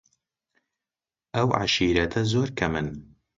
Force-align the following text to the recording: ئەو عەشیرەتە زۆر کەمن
ئەو 1.35 1.47
عەشیرەتە 1.59 2.21
زۆر 2.31 2.49
کەمن 2.59 2.87